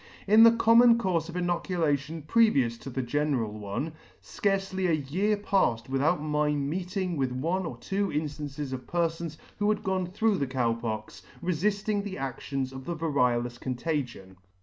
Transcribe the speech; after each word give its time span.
In 0.25 0.41
the 0.41 0.51
common 0.53 0.97
courfe 0.97 1.29
of 1.29 1.35
inoculation 1.35 2.23
previous 2.23 2.75
to 2.79 2.89
the 2.89 3.03
general 3.03 3.51
one, 3.59 3.93
fcarcely 4.23 4.89
a 4.89 4.93
year 4.95 5.37
paffed 5.37 5.89
without 5.89 6.19
my 6.19 6.53
meeting 6.53 7.17
with 7.17 7.31
one 7.31 7.67
or 7.67 7.77
two 7.77 8.07
inftances 8.07 8.73
of 8.73 8.87
perfons 8.87 9.37
who 9.59 9.69
had 9.69 9.83
gone 9.83 10.07
through 10.07 10.39
the 10.39 10.47
Cow 10.47 10.73
Pox, 10.73 11.21
refilling 11.39 12.01
the 12.01 12.15
adion 12.15 12.71
of 12.73 12.83
the 12.85 12.95
variolous 12.95 13.61
con 13.61 13.75
tagion. 13.75 14.37